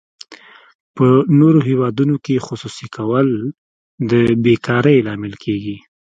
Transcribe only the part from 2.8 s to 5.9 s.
کول د بې روزګارۍ لامل کیږي.